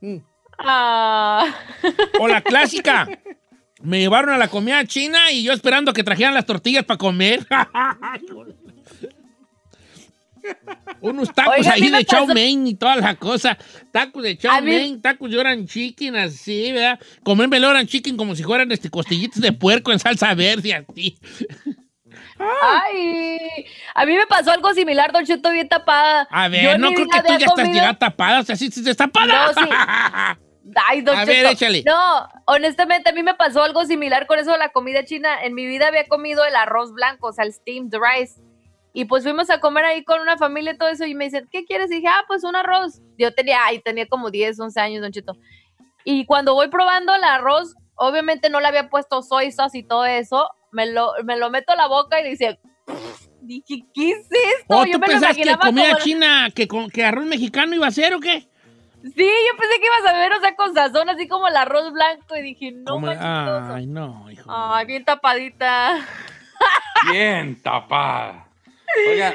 [0.00, 0.16] Mm.
[0.58, 1.46] Ah.
[2.18, 3.08] O la clásica.
[3.82, 7.46] Me llevaron a la comida china y yo esperando que trajeran las tortillas para comer.
[11.00, 13.56] Unos tacos Oiga, ahí de chow mein y toda la cosa.
[13.92, 16.98] Tacos de chow mí- mein, tacos de orange chicken, así, ¿verdad?
[17.22, 21.18] Comerme el orange chicken como si fueran este, costillitos de puerco en salsa verde, así.
[22.38, 26.26] Ay, a mí me pasó algo similar, Don Cheto, bien tapada.
[26.30, 28.82] A ver, no creo que tú ya estás comido- llegada tapada, o sea, sí, sí,
[28.82, 29.46] destapada.
[29.52, 29.68] No, sí.
[30.88, 31.82] Ay, Don A ver, échale.
[31.86, 35.42] No, honestamente, a mí me pasó algo similar con eso de la comida china.
[35.42, 38.40] En mi vida había comido el arroz blanco, o sea, el steamed rice.
[38.96, 41.04] Y pues fuimos a comer ahí con una familia y todo eso.
[41.04, 41.90] Y me dicen, ¿qué quieres?
[41.90, 43.00] Y dije, ah, pues un arroz.
[43.18, 45.36] Yo tenía, ay, tenía como 10, 11 años, Don Cheto.
[46.04, 50.04] Y cuando voy probando el arroz, obviamente no le había puesto soy sauce y todo
[50.06, 50.48] eso.
[50.70, 52.60] Me lo, me lo meto a la boca y dice,
[53.40, 54.28] dije, ¿qué es
[54.60, 54.76] esto?
[54.78, 57.24] ¿O Yo tú me lo pensaste que imaginaba comida como- china, que, con- que arroz
[57.26, 58.48] mexicano iba a ser o qué?
[59.02, 61.92] Sí, yo pensé que ibas a ver, o sea, con sazón, así como el arroz
[61.92, 62.36] blanco.
[62.36, 63.22] Y dije, no, manches,
[63.74, 64.48] Ay, no, hijo.
[64.50, 65.98] Ay, bien tapadita.
[67.10, 68.43] Bien tapada.
[69.10, 69.34] Oiga,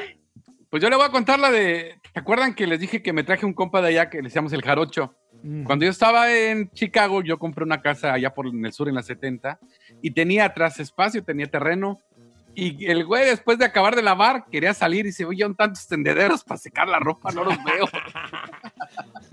[0.68, 1.98] pues yo le voy a contar la de.
[2.12, 4.52] ¿Te acuerdan que les dije que me traje un compa de allá que le decíamos
[4.52, 5.14] el jarocho?
[5.42, 5.64] Mm.
[5.64, 8.94] Cuando yo estaba en Chicago, yo compré una casa allá por en el sur en
[8.94, 9.58] la 70
[10.02, 12.00] y tenía atrás espacio, tenía terreno.
[12.52, 16.42] Y el güey, después de acabar de lavar, quería salir y se oyeron tantos tendederos
[16.42, 17.88] para secar la ropa, no los veo.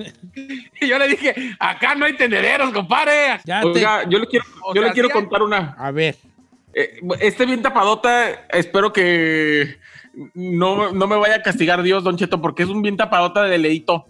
[0.81, 3.39] y yo le dije, acá no hay tendederos, compadre.
[3.43, 5.75] Ya te- Oiga, yo le quiero, O yo sea, le quiero sí hay- contar una.
[5.77, 6.15] A ver.
[6.73, 9.77] Eh, este bien tapadota, espero que
[10.33, 13.57] no, no me vaya a castigar Dios, Don Cheto, porque es un bien tapadota de
[13.57, 14.05] leito.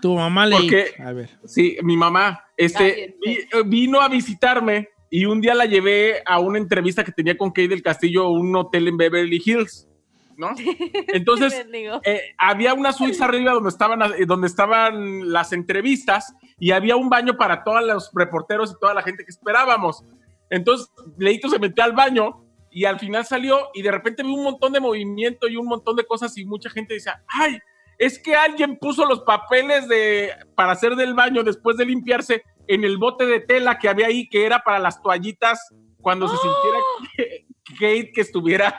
[0.00, 0.86] Tu mamá le ¿Por qué?
[1.02, 1.30] A ver.
[1.44, 6.58] Sí, mi mamá este, vi- vino a visitarme y un día la llevé a una
[6.58, 9.88] entrevista que tenía con Kate del Castillo, un hotel en Beverly Hills,
[10.36, 10.50] ¿no?
[11.08, 11.64] Entonces,
[12.04, 17.08] eh, había una suite arriba donde estaban, eh, donde estaban las entrevistas y había un
[17.08, 20.02] baño para todos los reporteros y toda la gente que esperábamos.
[20.50, 22.43] Entonces, Leito se metió al baño
[22.74, 25.94] y al final salió y de repente vi un montón de movimiento y un montón
[25.96, 27.58] de cosas y mucha gente decía, ay,
[27.98, 32.82] es que alguien puso los papeles de, para hacer del baño después de limpiarse en
[32.82, 35.60] el bote de tela que había ahí, que era para las toallitas
[36.00, 36.78] cuando se sintiera
[37.16, 37.44] que-
[37.78, 38.78] Kate que estuviera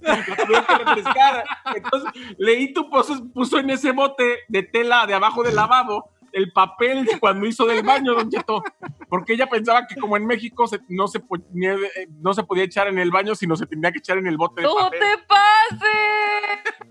[0.00, 1.76] que.
[1.76, 7.06] Entonces, Leito puso, puso en ese bote de tela de abajo del lavabo el papel
[7.20, 8.62] cuando hizo del baño, Don Cheto,
[9.08, 12.64] porque ella pensaba que como en México se- no, se ponía- eh, no se podía
[12.64, 15.00] echar en el baño, sino se tenía que echar en el bote de ¡No papel.
[15.00, 15.18] te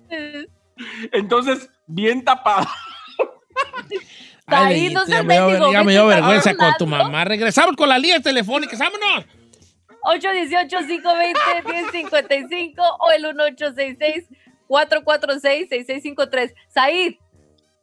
[0.09, 0.47] pases!
[1.11, 2.67] Entonces, bien tapado.
[4.47, 7.25] Ahí Leito, no ya me dio- ya me vergüenza con tu mamá.
[7.25, 8.77] Regresamos con las líneas telefónicas.
[8.77, 9.25] ¡Vámonos!
[10.03, 13.25] 818-520-1055 o el
[14.69, 16.53] 1866-446-6653.
[16.69, 17.15] Said,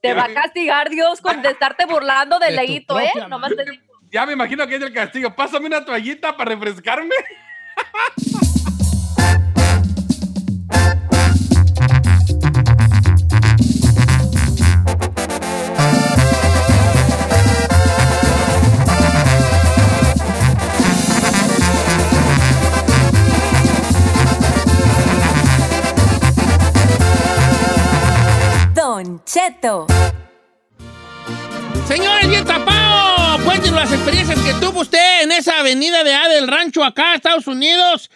[0.02, 3.08] te va a castigar Dios con de estarte burlando de De Leito, ¿eh?
[3.12, 3.82] propia Nomás te digo.
[4.10, 5.34] Ya me imagino que es del castillo.
[5.34, 7.14] Pásame una toallita para refrescarme.
[29.24, 29.86] Cheto.
[31.86, 33.42] Señores, bien tapado.
[33.44, 37.46] Cuéntenos las experiencias que tuvo usted en esa avenida de A del Rancho acá, Estados
[37.46, 38.10] Unidos.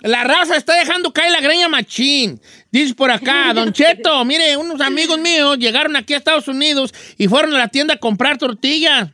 [0.00, 2.40] La raza está dejando caer la greña machín.
[2.70, 7.26] Dice por acá, Don Cheto, mire, unos amigos míos llegaron aquí a Estados Unidos y
[7.26, 9.10] fueron a la tienda a comprar tortillas.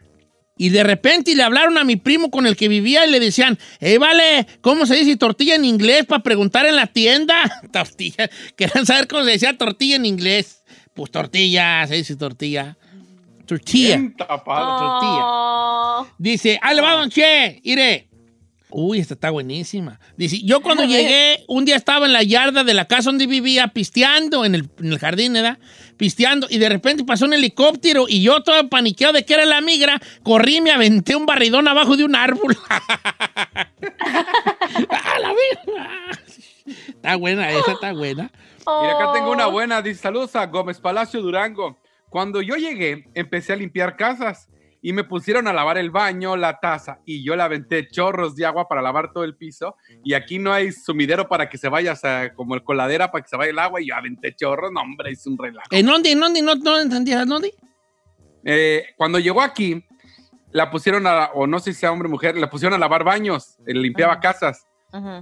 [0.56, 3.58] Y de repente le hablaron a mi primo con el que vivía y le decían,
[3.80, 7.34] eh, vale, ¿cómo se dice tortilla en inglés para preguntar en la tienda?
[7.72, 8.30] tortilla.
[8.56, 10.63] Querían saber cómo se decía tortilla en inglés.
[10.94, 12.76] Pues tortilla, se dice tortilla.
[13.46, 13.96] Tortilla.
[13.96, 14.78] Bien tapado.
[14.78, 15.22] tortilla.
[15.22, 18.08] Oh, Dice, ahí le va, don Che, mire.
[18.76, 20.00] Uy, esta está buenísima.
[20.16, 23.68] Dice, yo cuando llegué, un día estaba en la yarda de la casa donde vivía,
[23.68, 25.58] pisteando, en el, en el jardín, ¿verdad?
[25.96, 29.60] Pisteando, y de repente pasó un helicóptero, y yo todo paniqueado de que era la
[29.60, 32.58] migra, corrí y me aventé un barridón abajo de un árbol.
[34.90, 36.10] ¡Ah, la migra!
[36.88, 38.32] Está buena, esa está buena.
[38.66, 39.52] Y acá tengo una oh.
[39.52, 39.82] buena.
[39.82, 41.78] Dice, saludos a Gómez Palacio Durango.
[42.08, 44.48] Cuando yo llegué, empecé a limpiar casas
[44.80, 48.44] y me pusieron a lavar el baño, la taza, y yo le aventé chorros de
[48.44, 49.76] agua para lavar todo el piso.
[50.04, 53.22] Y aquí no hay sumidero para que se vaya, o sea, como el coladera para
[53.22, 54.70] que se vaya el agua, y yo aventé chorros.
[54.70, 55.68] No, hombre, hice un relajo.
[55.70, 56.12] ¿En dónde?
[56.12, 56.42] ¿En dónde?
[56.42, 57.22] No, no entendía.
[57.22, 57.54] ¿En dónde?
[58.44, 59.82] Eh, cuando llegó aquí,
[60.52, 63.04] la pusieron a, o no sé si sea hombre o mujer, la pusieron a lavar
[63.04, 64.66] baños, eh, limpiaba casas.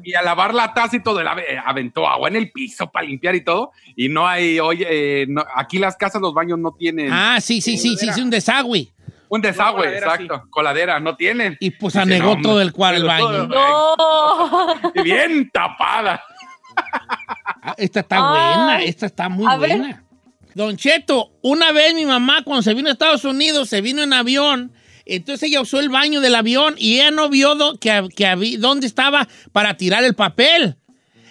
[0.05, 3.07] Y a lavar la taza y todo, él ave- aventó agua en el piso para
[3.07, 3.73] limpiar y todo.
[3.97, 4.87] Y no hay, oye,
[5.23, 8.21] eh, no- aquí las casas, los baños no tienen Ah, sí, sí, sí, sí, sí,
[8.21, 8.89] un desagüe.
[9.29, 11.57] un desagüe, coladera, exacto, coladera, no tienen.
[11.59, 13.49] Y pues anegó no, todo el cuadro el baño.
[13.49, 14.93] todo- No.
[14.95, 16.23] Y bien tapada.
[17.63, 18.23] Ah, esta está Ay.
[18.57, 19.79] buena, esta está muy A ver.
[19.79, 20.05] buena.
[20.55, 24.13] Don Cheto, una vez mi mamá cuando se vino a Estados Unidos, se vino en
[24.13, 24.73] avión,
[25.07, 28.27] entonces ella usó el baño del avión y ella no vio do- que, hab- que
[28.27, 30.77] habí- dónde estaba para tirar el papel.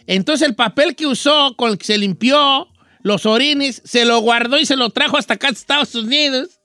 [0.07, 2.67] Entonces el papel que usó, con el que se limpió
[3.03, 6.59] los orines, se lo guardó y se lo trajo hasta acá a Estados Unidos,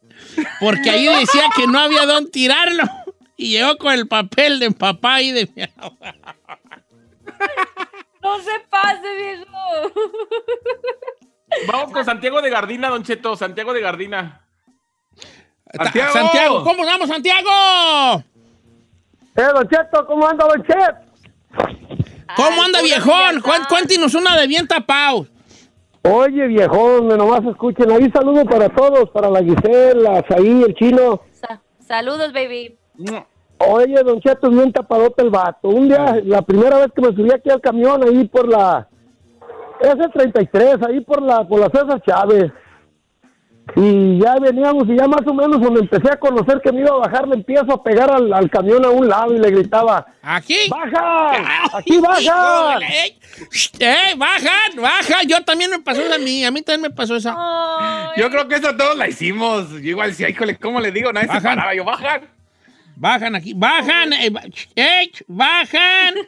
[0.60, 2.84] porque ahí decía que no había dónde tirarlo.
[3.38, 6.36] Y llegó con el papel de papá y de mi abuela.
[8.22, 9.92] No se pase, viejo.
[11.66, 13.36] Vamos con Santiago de Gardina, Don Cheto.
[13.36, 14.45] Santiago de Gardina.
[15.76, 16.12] Santiago.
[16.12, 17.50] Santiago, ¿cómo vamos, Santiago?
[19.36, 20.96] Eh, Don Cheto, ¿cómo anda, Don Chet?
[22.36, 23.42] ¿Cómo anda, viejón?
[23.68, 25.26] Cuéntenos una de bien tapado.
[26.02, 27.90] Oye, viejón, nomás escuchen.
[27.90, 31.20] Ahí saludo para todos, para la Gisela, Saí, el chino.
[31.32, 32.76] Sa- Saludos, baby.
[33.58, 35.68] Oye, Don Cheto, es bien tapadote el vato.
[35.68, 38.86] Un día, la primera vez que me subí aquí al camión, ahí por la
[39.80, 42.52] S33, ahí por la, por la César Chávez.
[43.74, 46.90] Y ya veníamos y ya más o menos donde empecé a conocer que me iba
[46.90, 50.06] a bajar, le empiezo a pegar al, al camión a un lado y le gritaba,
[50.22, 50.56] ¿Aquí?
[50.70, 51.68] ¡Baja!
[51.78, 52.20] ¡Aquí baja!
[52.20, 53.18] Híjole, ¡Ey!
[53.80, 54.80] ¡Ey, bajan!
[54.80, 55.22] ¡Baja!
[55.26, 56.44] Yo también me pasó esa a mí.
[56.44, 57.34] A mí también me pasó esa.
[57.36, 58.20] Ay.
[58.20, 59.70] Yo creo que eso todos la hicimos.
[59.70, 61.12] Yo igual decía, híjole, ¿cómo le digo?
[61.12, 61.42] Nadie Bajan.
[61.42, 61.74] se paraba.
[61.74, 62.22] Yo, bajan.
[62.96, 63.52] Bajan aquí.
[63.54, 64.12] ¡Bajan!
[64.74, 65.12] ¡Ey!
[65.26, 66.14] ¡Bajan!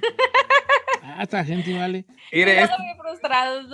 [1.10, 2.04] Ah, esta gente vale.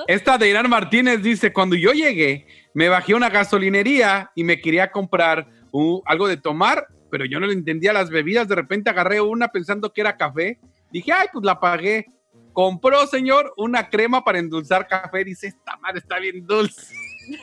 [0.07, 4.61] Esta de Irán Martínez dice, cuando yo llegué, me bajé a una gasolinería y me
[4.61, 8.49] quería comprar un- algo de tomar, pero yo no le entendía las bebidas.
[8.49, 10.59] De repente agarré una pensando que era café.
[10.91, 12.07] Dije, ay, pues la pagué.
[12.53, 15.25] Compró, señor, una crema para endulzar café.
[15.25, 16.95] Dice, esta madre está bien dulce.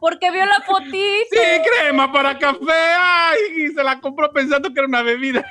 [0.00, 1.26] Porque vio la fotito.
[1.32, 2.72] Sí, crema para café.
[3.00, 5.44] Ay, y se la compró pensando que era una bebida.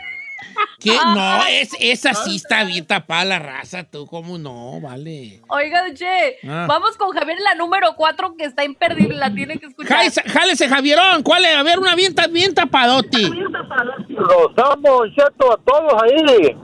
[0.80, 0.92] ¿Qué?
[0.96, 4.80] No, es, esa sí está bien tapada la raza, tú, ¿cómo no?
[4.82, 5.42] Vale.
[5.50, 6.66] Oiga, Che, Ah.
[6.68, 9.98] vamos con Javier la número 4 que está imperdible, la tiene que escuchar.
[9.98, 11.24] Jálese, jálese, Javierón.
[11.24, 11.56] ¿Cuál es?
[11.56, 13.30] A ver, una bien, bien tapadoti.
[13.30, 16.56] Los amo, Cheto, a todos ahí.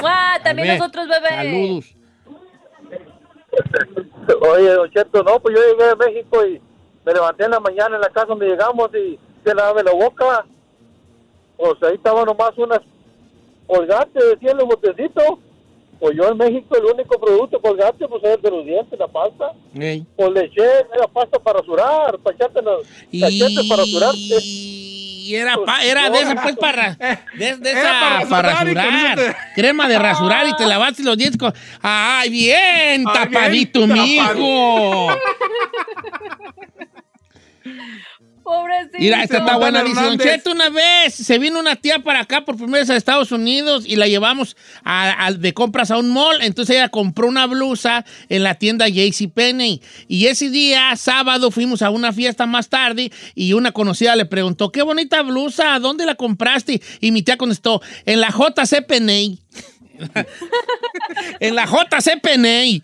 [0.00, 0.38] ¡Mua!
[0.42, 1.28] También A nosotros, bebé.
[1.28, 1.96] Saludos.
[4.40, 6.60] Oye, Don Cheto, no, pues yo llegué de México y
[7.04, 10.44] me levanté en la mañana en la casa donde llegamos y se lave la boca.
[11.56, 12.80] Pues ahí estaban nomás unas
[13.66, 15.38] colgantes, decían los botecitos.
[16.00, 19.06] Pues yo en México el único producto colgante pues es el de los dientes, la
[19.06, 19.52] pasta.
[19.78, 20.04] Ey.
[20.16, 22.82] Pues le eché era pasta para rasurar, para echarte los
[23.20, 24.18] cachetes para rasurarte.
[25.24, 26.94] Y era, pa- era de esa, pues, para,
[27.38, 27.82] de, de esa,
[28.28, 31.54] para para rasurar y Crema de rasurar y te lavaste los dientes con...
[31.80, 33.04] ¡Ay, bien!
[33.06, 35.06] Ay, tapadito, bien mijo.
[38.42, 38.98] Pobrecito.
[38.98, 39.82] Mira, esta está buena.
[39.84, 40.18] Dice, Don.
[40.18, 43.84] Cheto, una vez se vino una tía para acá por primera vez a Estados Unidos
[43.86, 46.42] y la llevamos a- a- de compras a un mall.
[46.42, 49.80] Entonces ella compró una blusa en la tienda JCPenney.
[50.08, 54.72] Y ese día, sábado, fuimos a una fiesta más tarde y una conocida le preguntó,
[54.72, 56.80] qué bonita blusa, ¿dónde la compraste?
[57.00, 59.38] Y mi tía contestó, en la JCPenney.
[61.40, 62.82] en la JCPenney.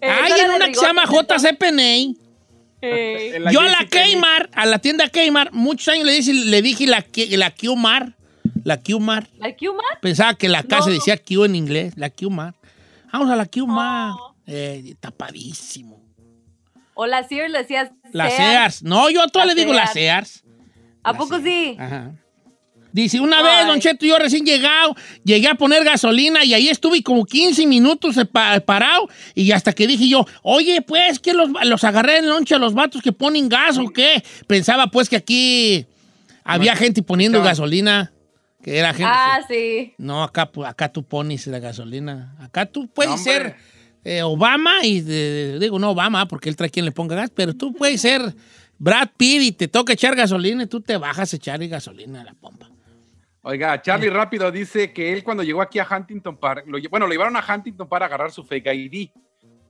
[0.00, 2.16] Eh, Hay en una que se llama JCPenney.
[2.84, 3.86] Eh, la Yo a la.
[3.88, 7.04] Kmart, a la tienda Kmart, muchos años le dije, le dije la,
[7.36, 8.14] la Qmart,
[8.64, 9.30] la Qmart.
[9.38, 9.54] ¿La?
[10.00, 10.82] Pensaba que la K No.
[10.84, 12.56] se decía Q en inglés, la Qmart.
[13.12, 14.16] Vamos a la Qmart.
[14.18, 14.34] Oh.
[14.46, 16.02] Eh, tapadísimo.
[16.94, 17.90] O la Sears le decías.
[18.12, 18.82] La Sears.
[18.82, 20.28] No, yo a todas le digo la Sears.
[20.42, 20.44] Sears.
[21.02, 21.44] ¿A La poco Sears.
[21.44, 21.76] sí?
[21.78, 22.12] Ajá.
[22.94, 23.66] Dice, una vez.
[23.66, 28.14] Don Cheto, yo recién llegado, llegué a poner gasolina y ahí estuve como 15 minutos
[28.30, 32.54] pa- parado y hasta que dije yo, oye, pues, que los, los agarré en lonche
[32.54, 34.22] a los vatos que ponen gas o qué?
[34.46, 35.86] Pensaba pues que aquí
[36.44, 38.12] había gente poniendo gasolina,
[38.62, 39.10] que era gente...
[39.12, 39.92] Ah, sí.
[39.98, 42.36] No, acá, pu- acá tú pones la gasolina.
[42.38, 43.32] Acá tú puedes hombre.
[43.34, 43.56] ser
[44.04, 47.72] eh, Obama y digo no Obama porque él trae quien le ponga gas, pero tú
[47.72, 48.36] puedes ser
[48.78, 52.24] Brad Pitt y te toca echar gasolina y tú te bajas a echar gasolina a
[52.24, 52.70] la pompa.
[53.46, 57.12] Oiga, Charlie rápido dice que él cuando llegó aquí a Huntington Park, lo bueno, lo
[57.12, 59.10] llevaron a Huntington para agarrar su fake ID.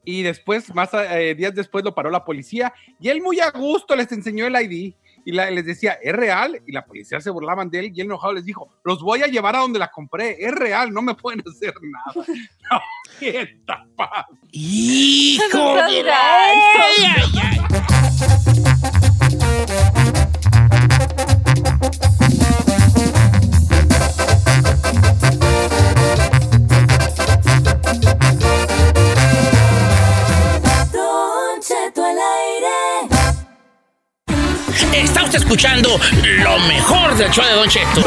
[0.04, 3.96] Y después, más eh, días después, lo paró la policía y él muy a gusto
[3.96, 6.60] les enseñó el ID y la- les decía, ¿es real?
[6.66, 9.26] Y la policía se burlaban de él y él enojado les dijo, los voy a
[9.26, 12.26] llevar a donde la compré, es real, no me pueden hacer nada.
[12.70, 12.80] No,
[13.20, 14.24] qué tapado.
[14.50, 16.04] ¡Hijo de
[16.96, 18.73] seas
[35.54, 35.88] escuchando
[36.42, 38.00] lo mejor del show de Don Cheto.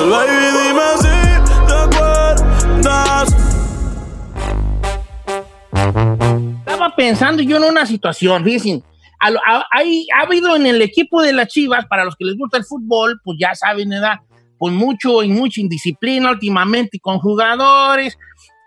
[5.73, 8.83] Estaba pensando yo en una situación, fíjense.
[9.19, 12.23] a lo- a- hay- ha habido en el equipo de las Chivas, para los que
[12.25, 14.19] les gusta el fútbol, pues ya saben, ¿verdad?
[14.59, 18.15] Pues mucho y mucha indisciplina últimamente con jugadores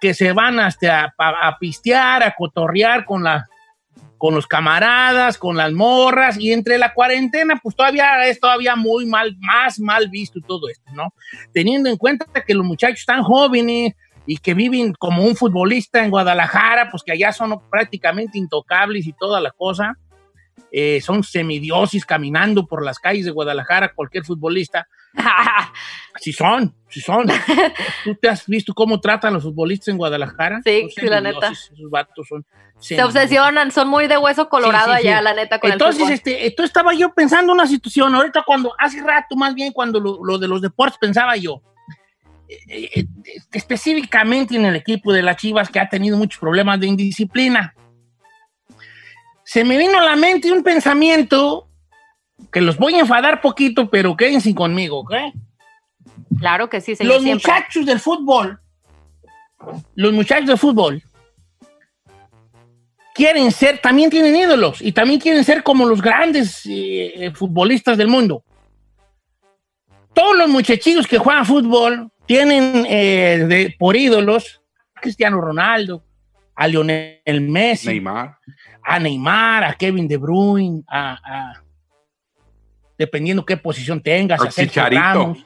[0.00, 3.46] que se van hasta a, a- a pistear, a cotorrear con, la,
[4.20, 9.06] con los camaradas, con las morras, y entre la cuarentena, pues todavía es todavía muy
[9.06, 11.14] mal, más mal visto todo esto, ¿no?
[11.54, 13.94] Teniendo en cuenta que los muchachos están jóvenes,
[14.26, 19.14] y que viven como un futbolista en Guadalajara, pues que allá son prácticamente intocables y
[19.14, 19.96] toda la cosa.
[20.72, 24.86] Eh, son semidiosis caminando por las calles de Guadalajara, cualquier futbolista.
[26.20, 27.26] Sí son, sí son.
[28.04, 30.60] ¿Tú te has visto cómo tratan los futbolistas en Guadalajara?
[30.64, 31.52] Sí, sí, la neta.
[31.52, 32.44] Esos vatos son
[32.78, 36.62] Se obsesionan, son muy de hueso colorado allá, la neta, con Entonces, el este, esto
[36.62, 40.48] estaba yo pensando una situación, ahorita cuando, hace rato más bien, cuando lo, lo de
[40.48, 41.62] los deportes pensaba yo,
[42.68, 43.06] eh, eh,
[43.52, 47.74] específicamente en el equipo de las Chivas que ha tenido muchos problemas de indisciplina.
[49.50, 51.68] Se me vino a la mente un pensamiento
[52.52, 55.12] que los voy a enfadar poquito, pero quédense conmigo, ¿ok?
[56.38, 57.52] Claro que sí, señor, Los siempre.
[57.52, 58.60] muchachos del fútbol,
[59.96, 61.02] los muchachos del fútbol,
[63.12, 67.98] quieren ser, también tienen ídolos y también quieren ser como los grandes eh, eh, futbolistas
[67.98, 68.44] del mundo.
[70.14, 74.62] Todos los muchachillos que juegan fútbol tienen eh, de- por ídolos
[74.94, 76.04] a Cristiano Ronaldo,
[76.54, 78.38] a Lionel Messi, Neymar.
[78.82, 81.62] A Neymar, a Kevin De Bruyne, a, a-
[82.98, 84.84] dependiendo qué posición tengas, a Sergio.
[84.88, 85.38] Ramos,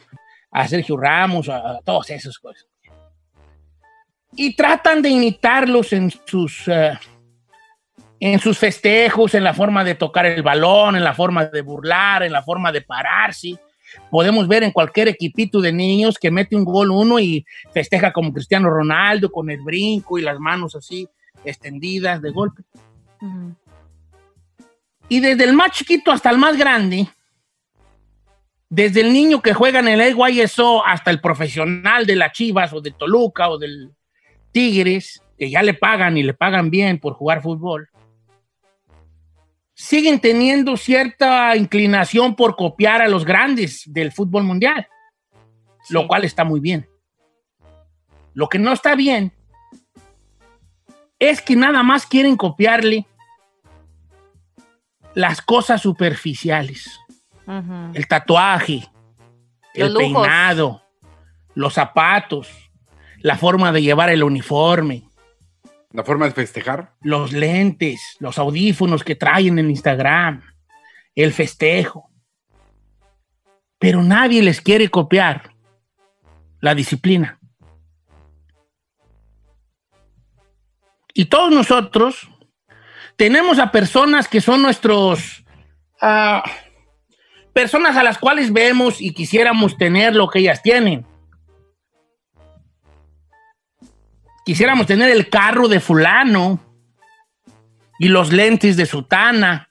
[0.50, 2.66] a Sergio Ramos, a, a todas esas cosas.
[4.36, 6.98] Y tratan de imitarlos en sus, eh,
[8.18, 12.24] en sus festejos, en la forma de tocar el balón, en la forma de burlar,
[12.24, 13.56] en la forma de pararse.
[14.10, 18.32] Podemos ver en cualquier equipito de niños que mete un gol uno y festeja como
[18.32, 21.08] Cristiano Ronaldo con el brinco y las manos así
[21.44, 22.62] extendidas de golpe.
[25.08, 27.08] Y desde el más chiquito hasta el más grande,
[28.68, 32.80] desde el niño que juega en el AYSO hasta el profesional de las Chivas o
[32.80, 33.92] de Toluca o del
[34.50, 37.88] Tigres, que ya le pagan y le pagan bien por jugar fútbol,
[39.74, 44.86] siguen teniendo cierta inclinación por copiar a los grandes del fútbol mundial,
[45.90, 46.88] lo cual está muy bien.
[48.32, 49.32] Lo que no está bien
[51.18, 53.06] es que nada más quieren copiarle
[55.14, 57.00] las cosas superficiales,
[57.94, 58.88] el tatuaje,
[59.74, 59.98] el lujos.
[60.22, 60.82] peinado,
[61.54, 62.48] los zapatos,
[63.20, 65.04] la forma de llevar el uniforme,
[65.92, 66.94] La forma de festejar.
[67.00, 70.42] los lentes, los audífonos que traen en Instagram,
[71.14, 72.10] el festejo.
[73.78, 75.52] Pero nadie les quiere copiar
[76.60, 77.38] la disciplina.
[81.12, 82.28] Y todos nosotros
[83.16, 85.44] tenemos a personas que son nuestros...
[86.00, 86.42] ah,
[87.52, 91.06] personas a las cuales vemos y quisiéramos tener lo que ellas tienen.
[94.44, 96.60] Quisiéramos tener el carro de fulano
[97.98, 99.70] y los lentes de sutana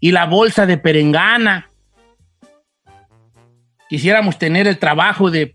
[0.00, 1.70] y la bolsa de perengana.
[3.88, 5.54] Quisiéramos tener el trabajo de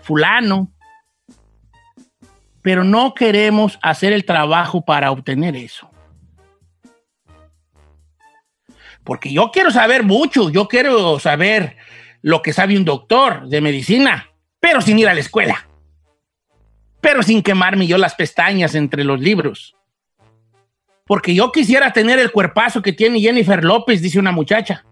[0.00, 0.72] fulano,
[2.62, 5.90] pero no queremos hacer el trabajo para obtener eso.
[9.04, 11.76] Porque yo quiero saber mucho, yo quiero saber
[12.22, 15.66] lo que sabe un doctor de medicina, pero sin ir a la escuela
[17.00, 19.74] pero sin quemarme yo las pestañas entre los libros.
[21.06, 24.84] Porque yo quisiera tener el cuerpazo que tiene Jennifer López, dice una muchacha,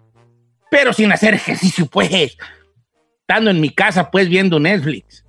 [0.71, 2.37] pero sin hacer ejercicio, pues.
[3.21, 5.25] Estando en mi casa, pues, viendo Netflix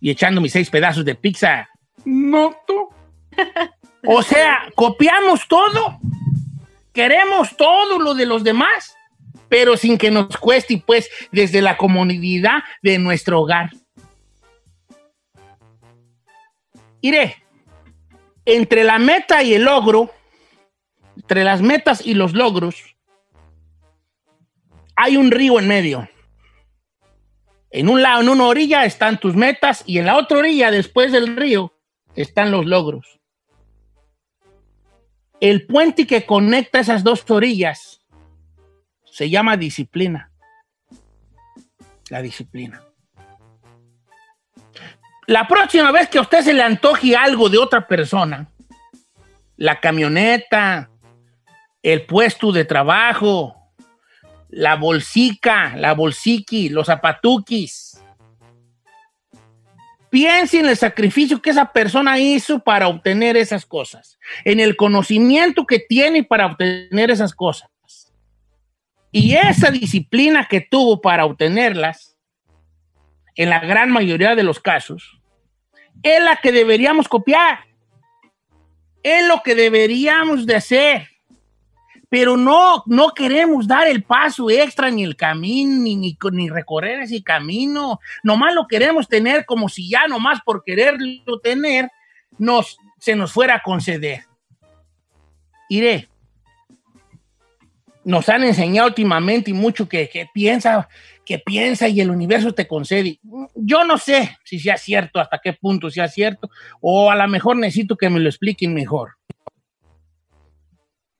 [0.00, 1.68] y echando mis seis pedazos de pizza.
[2.04, 2.88] No, tú.
[4.06, 5.98] O sea, copiamos todo,
[6.92, 8.96] queremos todo lo de los demás,
[9.48, 13.70] pero sin que nos cueste, pues, desde la comodidad de nuestro hogar.
[17.00, 17.36] Iré,
[18.44, 20.10] entre la meta y el logro,
[21.16, 22.96] entre las metas y los logros,
[24.96, 26.08] hay un río en medio.
[27.70, 31.12] En un lado, en una orilla están tus metas y en la otra orilla, después
[31.12, 31.74] del río,
[32.14, 33.20] están los logros.
[35.40, 38.00] El puente que conecta esas dos orillas
[39.04, 40.32] se llama disciplina.
[42.08, 42.82] La disciplina.
[45.26, 48.48] La próxima vez que a usted se le antoje algo de otra persona,
[49.56, 50.90] la camioneta,
[51.82, 53.57] el puesto de trabajo,
[54.48, 58.00] la bolsica, la bolsiqui, los zapatuquis.
[60.10, 65.66] Piense en el sacrificio que esa persona hizo para obtener esas cosas, en el conocimiento
[65.66, 67.68] que tiene para obtener esas cosas.
[69.12, 72.16] Y esa disciplina que tuvo para obtenerlas,
[73.34, 75.20] en la gran mayoría de los casos,
[76.02, 77.60] es la que deberíamos copiar.
[79.02, 81.08] Es lo que deberíamos de hacer.
[82.08, 87.22] Pero no, no queremos dar el paso extra ni el camino, ni, ni, recorrer ese
[87.22, 88.00] camino.
[88.22, 91.90] Nomás lo queremos tener como si ya nomás por quererlo tener
[92.38, 94.24] nos, se nos fuera a conceder.
[95.68, 96.08] Iré.
[98.04, 100.88] Nos han enseñado últimamente y mucho que, que piensa,
[101.26, 103.20] que piensa y el universo te concede.
[103.54, 106.48] Yo no sé si sea cierto, hasta qué punto sea cierto,
[106.80, 109.10] o a lo mejor necesito que me lo expliquen mejor.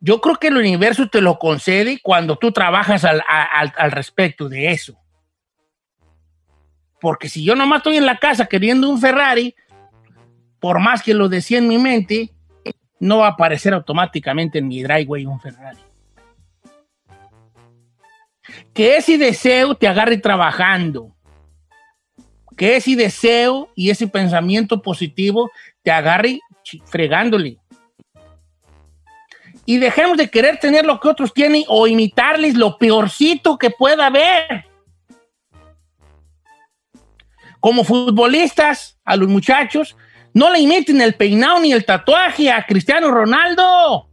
[0.00, 4.48] Yo creo que el universo te lo concede cuando tú trabajas al, al, al respecto
[4.48, 4.96] de eso.
[7.00, 9.54] Porque si yo nomás estoy en la casa queriendo un Ferrari,
[10.61, 12.32] por más que lo decía en mi mente,
[13.00, 15.78] no va a aparecer automáticamente en mi driveway un Ferrari.
[18.72, 21.14] Que ese deseo te agarre trabajando.
[22.57, 25.51] Que ese deseo y ese pensamiento positivo
[25.82, 26.40] te agarre
[26.86, 27.59] fregándole.
[29.69, 34.07] Y dejemos de querer tener lo que otros tienen o imitarles lo peorcito que pueda
[34.07, 34.64] haber.
[37.61, 39.95] Como futbolistas, a los muchachos,
[40.33, 44.09] no le imiten el peinado ni el tatuaje a Cristiano Ronaldo.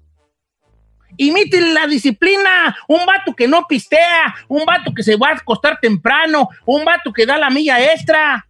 [1.16, 2.76] Imite la disciplina.
[2.90, 7.14] Un vato que no pistea, un vato que se va a acostar temprano, un vato
[7.14, 8.46] que da la milla extra.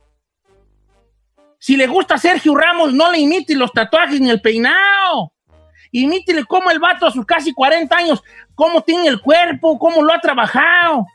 [1.59, 5.34] Si le gusta Sergio Ramos, no le imite los tatuajes ni el peinado.
[5.97, 8.21] Imítele cómo el vato a sus casi 40 años,
[8.53, 11.07] cómo tiene el cuerpo, cómo lo ha trabajado,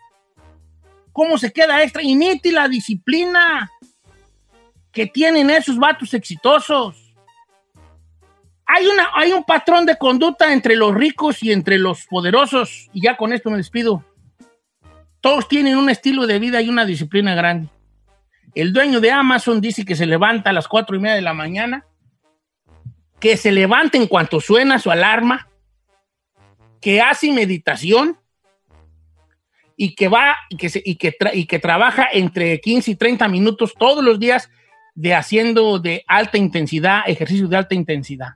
[1.12, 2.02] cómo se queda extra.
[2.02, 3.70] Imite la disciplina
[4.90, 7.14] que tienen esos vatos exitosos.
[8.64, 13.02] Hay, una, hay un patrón de conducta entre los ricos y entre los poderosos, y
[13.02, 14.02] ya con esto me despido.
[15.20, 17.68] Todos tienen un estilo de vida y una disciplina grande.
[18.54, 21.34] El dueño de Amazon dice que se levanta a las cuatro y media de la
[21.34, 21.84] mañana,
[23.20, 25.48] que se levanta en cuanto suena su alarma,
[26.80, 28.18] que hace meditación
[29.76, 33.74] y que va y que, y que, y que trabaja entre 15 y 30 minutos
[33.78, 34.50] todos los días
[34.94, 38.34] de haciendo de alta intensidad, ejercicio de alta intensidad.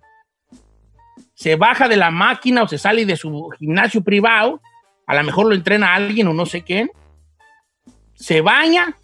[1.35, 4.61] Se baja de la máquina o se sale de su gimnasio privado,
[5.07, 6.91] a lo mejor lo entrena alguien o no sé quién,
[8.15, 8.97] se baña,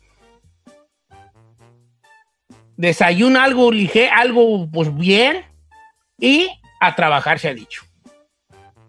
[2.77, 5.50] desayuna algo ligero, algo pues bien
[6.21, 6.49] y
[6.81, 7.83] a trabajar se ha dicho.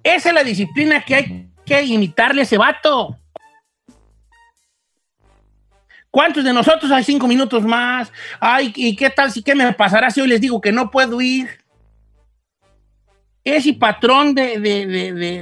[0.04, 3.18] Esa es la disciplina que hay que imitarle a ese vato.
[6.10, 8.12] ¿Cuántos de nosotros hay cinco minutos más?
[8.40, 11.22] Ay, ¿y qué tal si qué me pasará si hoy les digo que no puedo
[11.22, 11.50] ir?
[13.44, 14.86] Ese patrón de, de-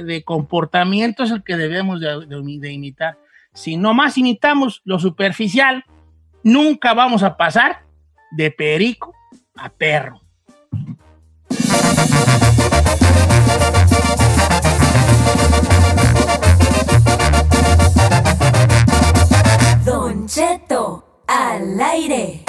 [0.04, 3.18] de- comportamiento es el que debemos de, de- de imitar.
[3.52, 5.84] Si nomás imitamos lo superficial,
[6.44, 7.82] nunca vamos a pasar
[8.30, 9.12] de perico
[9.56, 10.20] a perro.
[19.84, 22.44] Don Cheto, al aire.